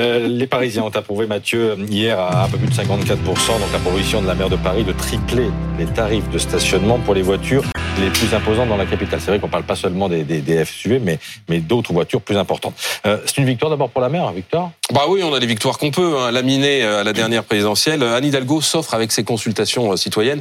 Euh, 0.00 0.26
les 0.26 0.46
Parisiens 0.46 0.84
ont 0.84 0.88
approuvé, 0.88 1.26
Mathieu, 1.26 1.76
hier 1.78 2.18
à 2.18 2.44
un 2.44 2.48
peu 2.48 2.56
plus 2.56 2.66
de 2.68 2.72
54%, 2.72 3.14
donc 3.14 3.72
la 3.74 3.78
proposition 3.78 4.22
de 4.22 4.26
la 4.26 4.34
maire 4.34 4.48
de 4.48 4.56
Paris 4.56 4.84
de 4.84 4.92
tripler 4.92 5.50
les 5.78 5.84
tarifs 5.84 6.30
de 6.30 6.38
stationnement 6.38 6.98
pour 6.98 7.12
les 7.12 7.20
voitures 7.20 7.62
les 8.00 8.08
plus 8.08 8.32
imposantes 8.32 8.70
dans 8.70 8.78
la 8.78 8.86
capitale. 8.86 9.20
C'est 9.20 9.30
vrai 9.30 9.38
qu'on 9.38 9.48
ne 9.48 9.52
parle 9.52 9.64
pas 9.64 9.76
seulement 9.76 10.08
des, 10.08 10.24
des, 10.24 10.40
des 10.40 10.64
FSUV, 10.64 10.98
mais, 10.98 11.18
mais 11.50 11.60
d'autres 11.60 11.92
voitures 11.92 12.22
plus 12.22 12.38
importantes. 12.38 12.74
Euh, 13.04 13.18
c'est 13.26 13.36
une 13.36 13.44
victoire 13.44 13.70
d'abord 13.70 13.90
pour 13.90 14.00
la 14.00 14.08
maire, 14.08 14.32
Victor? 14.32 14.70
Bah 14.94 15.02
oui, 15.08 15.22
on 15.22 15.34
a 15.34 15.40
des 15.40 15.46
victoires 15.46 15.76
qu'on 15.76 15.90
peut. 15.90 16.16
Hein. 16.18 16.30
Laminer 16.30 16.84
à 16.84 17.04
la 17.04 17.12
dernière 17.12 17.44
présidentielle, 17.44 18.02
Anne 18.02 18.24
Hidalgo 18.24 18.62
s'offre 18.62 18.94
avec 18.94 19.12
ses 19.12 19.24
consultations 19.24 19.92
euh, 19.92 19.96
citoyennes 19.96 20.40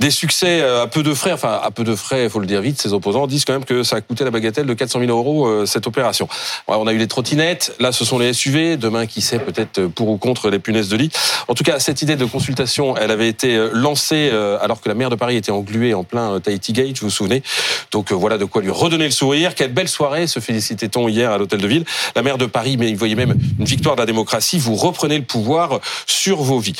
des 0.00 0.10
succès 0.10 0.60
euh, 0.60 0.82
à 0.82 0.86
peu 0.88 1.02
de 1.02 1.14
frais, 1.14 1.32
enfin 1.32 1.60
à 1.62 1.70
peu 1.70 1.84
de 1.84 1.94
frais, 1.94 2.24
il 2.24 2.30
faut 2.30 2.40
le 2.40 2.46
dire 2.46 2.60
vite, 2.60 2.80
ses 2.80 2.92
opposants 2.92 3.26
disent 3.28 3.44
quand 3.44 3.52
même 3.52 3.64
que 3.64 3.84
ça 3.84 3.96
a 3.96 4.00
coûté 4.00 4.24
la 4.24 4.32
bagatelle 4.32 4.66
de 4.66 4.74
400 4.74 4.98
000 5.00 5.10
euros 5.10 5.46
euh, 5.46 5.66
cette 5.66 5.86
opération. 5.86 6.28
on 6.66 6.86
a 6.86 6.92
eu 6.92 6.98
les 6.98 7.06
trottinettes, 7.06 7.76
là 7.78 7.92
ce 7.92 8.04
sont 8.04 8.18
les 8.18 8.32
SUV, 8.32 8.76
demain 8.76 9.06
qui 9.06 9.20
sait 9.20 9.38
peut-être 9.38 9.86
pour 9.86 10.08
ou 10.08 10.16
contre 10.16 10.50
les 10.50 10.58
punaises 10.58 10.88
de 10.88 10.96
lit. 10.96 11.10
En 11.46 11.54
tout 11.54 11.62
cas, 11.62 11.78
cette 11.78 12.02
idée 12.02 12.16
de 12.16 12.24
consultation, 12.24 12.96
elle 12.96 13.12
avait 13.12 13.28
été 13.28 13.54
euh, 13.54 13.70
lancée 13.72 14.30
alors 14.60 14.80
que 14.80 14.88
la 14.88 14.94
maire 14.94 15.10
de 15.10 15.16
Paris 15.16 15.36
était 15.36 15.52
engluée 15.52 15.94
en 15.94 16.02
plein 16.02 16.40
Tahiti 16.40 16.72
Gate, 16.72 16.98
vous 16.98 17.06
vous 17.06 17.10
souvenez. 17.10 17.42
Donc 17.92 18.12
voilà 18.12 18.38
de 18.38 18.44
quoi 18.44 18.62
lui 18.62 18.70
redonner 18.70 19.04
le 19.04 19.10
sourire. 19.10 19.54
Quelle 19.54 19.72
belle 19.72 19.88
soirée, 19.88 20.26
se 20.26 20.40
félicitait-on 20.40 21.08
hier 21.08 21.30
à 21.30 21.38
l'hôtel 21.38 21.60
de 21.60 21.66
ville. 21.66 21.84
La 22.16 22.22
maire 22.22 22.38
de 22.38 22.46
Paris, 22.46 22.76
mais 22.76 22.90
vous 22.92 22.98
voyez 22.98 23.14
même 23.14 23.34
une 23.58 23.64
victoire 23.64 23.96
de 23.96 24.00
la 24.00 24.06
démocratie, 24.06 24.58
vous 24.58 24.74
reprenez 24.74 25.18
le 25.18 25.24
pouvoir 25.24 25.80
sur 26.06 26.42
vos 26.42 26.58
vies. 26.58 26.74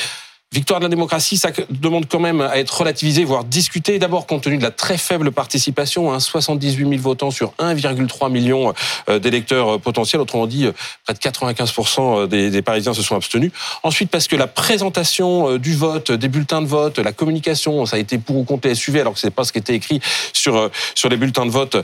Victoire 0.55 0.79
de 0.79 0.85
la 0.85 0.89
démocratie, 0.89 1.35
ça 1.35 1.49
demande 1.69 2.05
quand 2.07 2.21
même 2.21 2.39
à 2.39 2.57
être 2.59 2.77
relativisé, 2.77 3.25
voire 3.25 3.43
discuté. 3.43 3.99
D'abord, 3.99 4.25
compte 4.25 4.43
tenu 4.43 4.57
de 4.57 4.63
la 4.63 4.71
très 4.71 4.97
faible 4.97 5.33
participation, 5.33 6.13
hein, 6.13 6.21
78 6.21 6.87
000 6.87 7.01
votants 7.01 7.29
sur 7.29 7.51
1,3 7.59 8.31
million 8.31 8.73
euh, 9.09 9.19
d'électeurs 9.19 9.75
euh, 9.75 9.77
potentiels. 9.79 10.21
Autrement 10.21 10.47
dit, 10.47 10.67
euh, 10.67 10.71
près 11.03 11.13
de 11.13 11.19
95% 11.19 12.27
des, 12.27 12.49
des, 12.51 12.61
Parisiens 12.61 12.93
se 12.93 13.01
sont 13.01 13.17
abstenus. 13.17 13.51
Ensuite, 13.83 14.09
parce 14.09 14.29
que 14.29 14.37
la 14.37 14.47
présentation 14.47 15.57
du 15.57 15.75
vote, 15.75 16.13
des 16.13 16.29
bulletins 16.29 16.61
de 16.61 16.67
vote, 16.67 16.99
la 16.99 17.11
communication, 17.11 17.85
ça 17.85 17.97
a 17.97 17.99
été 17.99 18.17
pour 18.17 18.37
ou 18.37 18.45
contre 18.45 18.69
les 18.69 18.75
SUV, 18.75 19.01
alors 19.01 19.15
que 19.15 19.19
c'est 19.19 19.31
pas 19.31 19.43
ce 19.43 19.51
qui 19.51 19.59
était 19.59 19.75
écrit 19.75 19.99
sur 20.31 20.71
sur 20.93 21.09
les 21.09 21.17
bulletins 21.17 21.45
de 21.45 21.51
vote. 21.51 21.75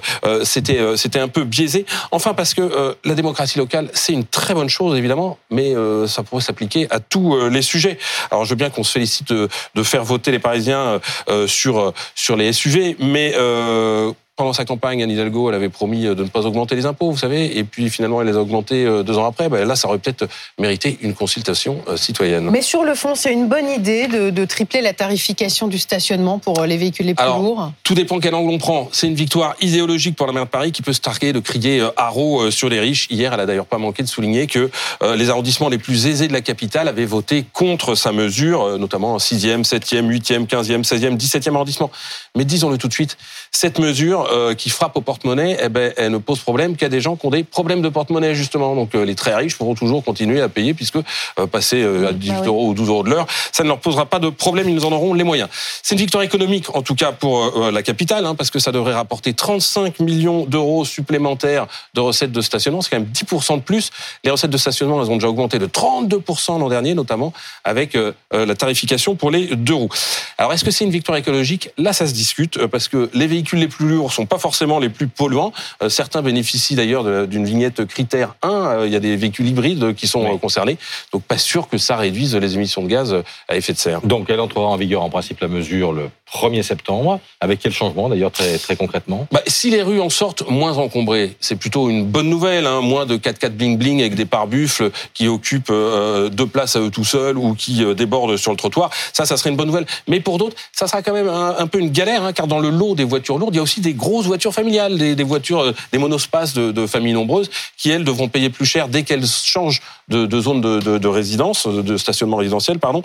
C'était 0.43 0.79
c'était 0.95 1.19
un 1.19 1.27
peu 1.27 1.43
biaisé. 1.43 1.85
Enfin, 2.11 2.33
parce 2.33 2.53
que 2.53 2.95
la 3.03 3.15
démocratie 3.15 3.57
locale, 3.57 3.89
c'est 3.93 4.13
une 4.13 4.25
très 4.25 4.53
bonne 4.53 4.69
chose 4.69 4.97
évidemment, 4.97 5.37
mais 5.49 5.73
ça 6.07 6.23
pourrait 6.23 6.41
s'appliquer 6.41 6.87
à 6.89 6.99
tous 6.99 7.49
les 7.49 7.61
sujets. 7.61 7.97
Alors 8.31 8.45
je 8.45 8.55
qu'on 8.69 8.83
se 8.83 8.91
félicite 8.91 9.31
de, 9.33 9.49
faire 9.83 10.03
voter 10.03 10.31
les 10.31 10.39
Parisiens 10.39 11.01
euh, 11.29 11.47
sur 11.47 11.93
sur 12.15 12.35
les 12.35 12.53
SUV, 12.53 12.95
mais 12.99 13.33
euh, 13.35 14.11
pendant 14.41 14.53
sa 14.53 14.65
campagne, 14.65 15.03
Anne 15.03 15.11
Hidalgo, 15.11 15.49
elle 15.49 15.55
avait 15.55 15.69
promis 15.69 16.01
de 16.01 16.15
ne 16.15 16.27
pas 16.27 16.47
augmenter 16.47 16.75
les 16.75 16.87
impôts, 16.87 17.11
vous 17.11 17.17
savez, 17.17 17.59
et 17.59 17.63
puis 17.63 17.91
finalement, 17.91 18.23
elle 18.23 18.27
les 18.27 18.35
a 18.35 18.39
augmentés 18.39 18.87
euh, 18.87 19.03
deux 19.03 19.19
ans 19.19 19.27
après. 19.27 19.49
Ben 19.49 19.67
là, 19.67 19.75
ça 19.75 19.87
aurait 19.87 19.99
peut-être 19.99 20.27
mérité 20.57 20.97
une 21.01 21.13
consultation 21.13 21.77
euh, 21.87 21.95
citoyenne. 21.95 22.49
Mais 22.49 22.63
sur 22.63 22.83
le 22.83 22.95
fond, 22.95 23.13
c'est 23.13 23.31
une 23.31 23.47
bonne 23.47 23.69
idée 23.69 24.07
de, 24.07 24.45
tripler 24.45 24.81
la 24.81 24.93
tarification 24.93 25.67
du 25.67 25.77
stationnement 25.77 26.39
pour 26.39 26.57
euh, 26.57 26.65
les 26.65 26.77
véhicules 26.77 27.05
les 27.05 27.13
plus 27.13 27.23
lourds 27.23 27.71
Tout 27.83 27.93
dépend 27.93 28.19
quel 28.19 28.33
angle 28.33 28.49
on 28.49 28.57
prend. 28.57 28.89
C'est 28.91 29.05
une 29.05 29.13
victoire 29.13 29.53
idéologique 29.61 30.15
pour 30.15 30.25
la 30.25 30.33
maire 30.33 30.45
de 30.45 30.49
Paris 30.49 30.71
qui 30.71 30.81
peut 30.81 30.93
se 30.93 31.01
targuer 31.01 31.33
de 31.33 31.39
crier 31.39 31.87
haro 31.95 32.49
sur 32.49 32.67
les 32.67 32.79
riches. 32.79 33.05
Hier, 33.11 33.31
elle 33.31 33.41
a 33.41 33.45
d'ailleurs 33.45 33.67
pas 33.67 33.77
manqué 33.77 34.01
de 34.01 34.07
souligner 34.07 34.47
que 34.47 34.71
les 35.03 35.29
arrondissements 35.29 35.69
les 35.69 35.77
plus 35.77 36.07
aisés 36.07 36.27
de 36.27 36.33
la 36.33 36.41
capitale 36.41 36.87
avaient 36.87 37.05
voté 37.05 37.45
contre 37.53 37.93
sa 37.93 38.11
mesure, 38.11 38.79
notamment 38.79 39.17
6e, 39.17 39.63
7e, 39.63 40.07
8e, 40.09 40.47
15e, 40.47 40.83
16e, 40.83 41.15
17e 41.15 41.53
arrondissement. 41.53 41.91
Mais 42.35 42.43
disons-le 42.43 42.79
tout 42.79 42.87
de 42.87 42.93
suite, 42.93 43.17
cette 43.51 43.77
mesure 43.77 44.27
euh, 44.31 44.53
qui 44.53 44.69
frappe 44.69 44.95
au 44.95 45.01
porte-monnaie, 45.01 45.57
eh 45.61 45.67
ben, 45.67 45.91
elle 45.97 46.11
ne 46.11 46.17
pose 46.17 46.39
problème 46.39 46.77
qu'à 46.77 46.87
des 46.87 47.01
gens 47.01 47.17
qui 47.17 47.25
ont 47.25 47.31
des 47.31 47.43
problèmes 47.43 47.81
de 47.81 47.89
porte-monnaie, 47.89 48.33
justement. 48.33 48.75
Donc, 48.75 48.95
euh, 48.95 49.03
les 49.03 49.15
très 49.15 49.35
riches 49.35 49.57
pourront 49.57 49.75
toujours 49.75 50.03
continuer 50.03 50.41
à 50.41 50.47
payer, 50.47 50.73
puisque 50.73 50.95
euh, 50.95 51.47
passer 51.47 51.83
à 51.83 52.13
18 52.13 52.35
bah 52.35 52.45
euros 52.45 52.69
ou 52.69 52.73
12 52.73 52.87
euros 52.87 53.03
de 53.03 53.09
l'heure, 53.09 53.27
ça 53.51 53.63
ne 53.63 53.67
leur 53.67 53.79
posera 53.79 54.05
pas 54.05 54.19
de 54.19 54.29
problème, 54.29 54.69
ils 54.69 54.75
nous 54.75 54.85
en 54.85 54.91
auront 54.93 55.13
les 55.13 55.25
moyens. 55.25 55.49
C'est 55.83 55.95
une 55.95 56.01
victoire 56.01 56.23
économique, 56.23 56.73
en 56.73 56.81
tout 56.81 56.95
cas 56.95 57.11
pour 57.11 57.71
la 57.71 57.83
capitale, 57.83 58.25
hein, 58.25 58.35
parce 58.35 58.49
que 58.51 58.59
ça 58.59 58.71
devrait 58.71 58.93
rapporter 58.93 59.33
35 59.33 59.99
millions 59.99 60.45
d'euros 60.45 60.85
supplémentaires 60.85 61.67
de 61.93 61.99
recettes 61.99 62.31
de 62.31 62.41
stationnement. 62.41 62.81
C'est 62.81 62.91
quand 62.91 62.99
même 62.99 63.11
10% 63.11 63.57
de 63.57 63.61
plus. 63.61 63.91
Les 64.23 64.31
recettes 64.31 64.51
de 64.51 64.57
stationnement, 64.57 65.01
elles 65.01 65.11
ont 65.11 65.15
déjà 65.15 65.29
augmenté 65.29 65.59
de 65.59 65.67
32% 65.67 66.59
l'an 66.59 66.69
dernier, 66.69 66.93
notamment 66.93 67.33
avec 67.63 67.97
la 68.31 68.55
tarification 68.55 69.15
pour 69.15 69.31
les 69.31 69.55
deux 69.55 69.73
roues. 69.73 69.89
Alors, 70.37 70.53
est-ce 70.53 70.63
que 70.63 70.71
c'est 70.71 70.85
une 70.85 70.91
victoire 70.91 71.17
écologique? 71.17 71.71
Là, 71.77 71.91
ça 71.93 72.07
se 72.07 72.13
discute, 72.13 72.65
parce 72.67 72.87
que 72.87 73.09
les 73.13 73.27
véhicules 73.27 73.59
les 73.59 73.67
plus 73.67 73.87
lourds 73.87 74.13
sont 74.13 74.20
pas 74.27 74.37
forcément 74.37 74.79
les 74.79 74.89
plus 74.89 75.07
polluants. 75.07 75.51
Euh, 75.81 75.89
certains 75.89 76.21
bénéficient 76.21 76.75
d'ailleurs 76.75 77.27
d'une 77.27 77.45
vignette 77.45 77.85
critère 77.85 78.35
1. 78.41 78.49
Euh, 78.49 78.87
il 78.87 78.93
y 78.93 78.95
a 78.95 78.99
des 78.99 79.15
véhicules 79.15 79.47
hybrides 79.47 79.93
qui 79.95 80.07
sont 80.07 80.37
concernés. 80.37 80.77
Donc 81.11 81.23
pas 81.23 81.37
sûr 81.37 81.67
que 81.67 81.77
ça 81.77 81.95
réduise 81.95 82.35
les 82.35 82.55
émissions 82.55 82.83
de 82.83 82.87
gaz 82.87 83.15
à 83.47 83.55
effet 83.55 83.73
de 83.73 83.77
serre. 83.77 84.01
Donc 84.01 84.29
elle 84.29 84.39
entrera 84.39 84.67
en 84.67 84.77
vigueur 84.77 85.01
en 85.01 85.09
principe 85.09 85.39
la 85.39 85.47
mesure 85.47 85.93
le 85.93 86.09
1er 86.33 86.61
septembre. 86.61 87.19
Avec 87.39 87.59
quel 87.59 87.73
changement 87.73 88.09
d'ailleurs 88.09 88.31
très, 88.31 88.57
très 88.59 88.75
concrètement 88.75 89.27
bah, 89.31 89.41
Si 89.47 89.71
les 89.71 89.81
rues 89.81 89.99
en 89.99 90.09
sortent 90.09 90.47
moins 90.49 90.77
encombrées, 90.77 91.35
c'est 91.39 91.55
plutôt 91.55 91.89
une 91.89 92.05
bonne 92.05 92.29
nouvelle. 92.29 92.67
Hein. 92.67 92.81
Moins 92.81 93.05
de 93.05 93.17
4x4 93.17 93.55
bling-bling 93.55 93.99
avec 94.01 94.15
des 94.15 94.25
pare-buffles 94.25 94.91
qui 95.13 95.27
occupent 95.27 95.71
euh, 95.71 96.29
deux 96.29 96.47
places 96.47 96.75
à 96.75 96.81
eux 96.81 96.91
tout 96.91 97.05
seuls 97.05 97.37
ou 97.37 97.55
qui 97.55 97.83
débordent 97.95 98.37
sur 98.37 98.51
le 98.51 98.57
trottoir. 98.57 98.91
Ça, 99.13 99.25
ça 99.25 99.37
serait 99.37 99.49
une 99.49 99.55
bonne 99.55 99.67
nouvelle. 99.67 99.87
Mais 100.07 100.19
pour 100.19 100.37
d'autres, 100.37 100.55
ça 100.71 100.87
sera 100.87 101.01
quand 101.01 101.13
même 101.13 101.29
un, 101.29 101.67
peu 101.67 101.79
une 101.79 101.89
galère, 101.89 102.23
hein, 102.23 102.33
car 102.33 102.47
dans 102.47 102.59
le 102.59 102.69
lot 102.69 102.95
des 102.95 103.03
voitures 103.03 103.37
lourdes, 103.37 103.55
il 103.55 103.57
y 103.57 103.59
a 103.59 103.63
aussi 103.63 103.81
des 103.81 103.93
gros 103.93 104.11
grosses 104.11 104.25
voitures 104.25 104.53
familiales, 104.53 104.97
des, 104.97 105.23
voitures, 105.23 105.61
euh, 105.61 105.73
des 105.91 105.97
monospaces 105.97 106.53
de, 106.53 106.85
familles 106.85 107.13
nombreuses, 107.13 107.49
qui 107.77 107.89
elles 107.89 108.03
devront 108.03 108.27
payer 108.27 108.49
plus 108.49 108.65
cher 108.65 108.89
dès 108.89 109.03
qu'elles 109.03 109.25
changent 109.25 109.81
de, 110.09 110.41
zone 110.41 110.59
de, 110.59 111.07
résidence, 111.07 111.67
de 111.67 111.95
stationnement 111.95 112.37
résidentiel, 112.37 112.79
pardon. 112.79 113.01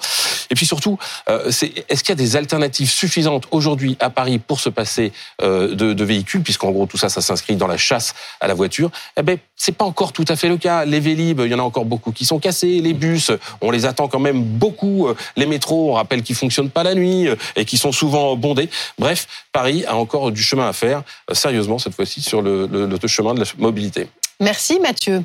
Et 0.50 0.54
puis 0.56 0.66
surtout, 0.66 0.98
euh, 1.28 1.48
est-ce 1.48 2.02
qu'il 2.02 2.08
y 2.08 2.12
a 2.12 2.16
des 2.16 2.36
alternatives 2.36 2.90
suffisantes 2.90 3.15
aujourd'hui 3.50 3.96
à 4.00 4.10
Paris 4.10 4.38
pour 4.38 4.60
se 4.60 4.68
passer 4.68 5.12
euh, 5.42 5.74
de, 5.74 6.04
véhicules, 6.04 6.42
puisqu'en 6.42 6.70
gros 6.70 6.86
tout 6.86 6.96
ça, 6.96 7.08
ça 7.08 7.20
s'inscrit 7.20 7.56
dans 7.56 7.66
la 7.66 7.76
chasse 7.76 8.14
à 8.40 8.46
la 8.46 8.54
voiture 8.54 8.90
Eh 9.18 9.22
ben, 9.22 9.38
c'est 9.56 9.72
pas 9.72 9.84
encore 9.84 10.12
tout 10.12 10.24
à 10.28 10.36
fait 10.36 10.48
le 10.48 10.56
cas. 10.56 10.84
Les 10.84 11.00
Vélib, 11.00 11.40
il 11.40 11.50
y 11.50 11.54
en 11.54 11.58
a 11.58 11.62
encore 11.62 11.84
beaucoup 11.84 12.12
qui 12.12 12.24
sont 12.24 12.38
cassés. 12.38 12.80
Les 12.80 12.94
bus, 12.94 13.30
on 13.60 13.70
les 13.70 13.86
attend 13.86 14.08
quand 14.08 14.20
même 14.20 14.42
beaucoup. 14.42 15.08
Les 15.36 15.46
métros, 15.46 15.90
on 15.90 15.94
rappelle 15.94 16.22
qu'ils 16.22 16.36
fonctionnent 16.36 16.70
pas 16.70 16.82
la 16.82 16.94
nuit 16.94 17.28
et 17.56 17.64
qui 17.64 17.78
sont 17.78 17.92
souvent 17.92 18.36
bondés. 18.36 18.68
Bref, 18.98 19.26
Paris 19.52 19.84
a 19.86 19.96
encore 19.96 20.30
du 20.32 20.42
chemin 20.42 20.68
à 20.68 20.72
faire, 20.72 21.02
euh, 21.30 21.34
sérieusement 21.34 21.78
cette 21.78 21.94
fois-ci, 21.94 22.20
sur 22.20 22.42
le 22.42 22.98
chemin 23.06 23.34
de 23.34 23.40
la 23.40 23.46
mobilité. 23.58 24.08
Merci 24.40 24.78
Mathieu. 24.80 25.24